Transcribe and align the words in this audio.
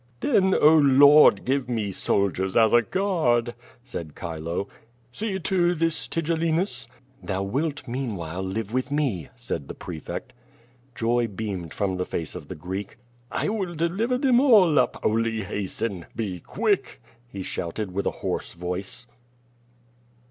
''"Then, 0.21 0.55
oh. 0.55 0.77
Lord, 0.79 1.45
give 1.45 1.69
me 1.69 1.91
soldiers 1.91 2.57
as 2.57 2.73
a 2.73 2.81
guard," 2.81 3.53
said 3.83 4.15
Chilo. 4.19 4.67
"See 5.11 5.37
to 5.37 5.75
this 5.75 6.07
Tigellinus." 6.07 6.87
"Thou 7.21 7.43
wilt, 7.43 7.87
meanwhile, 7.87 8.41
live 8.41 8.73
with 8.73 8.89
me," 8.89 9.29
said 9.35 9.67
the 9.67 9.75
prefect. 9.75 10.33
Joy 10.95 11.27
beamed 11.27 11.71
from 11.75 11.97
the 11.97 12.05
face 12.07 12.33
of 12.33 12.47
the 12.47 12.55
Greek. 12.55 12.97
"1 13.31 13.55
will 13.55 13.75
deliver 13.75 14.17
them 14.17 14.39
all 14.39 14.79
up, 14.79 14.99
only 15.03 15.43
hasten. 15.43 16.07
Be 16.15 16.39
quick!*' 16.39 16.99
he 17.27 17.43
shouted 17.43 17.91
with 17.91 18.07
a 18.07 18.21
hoarse 18.25 18.53
voice. 18.53 19.05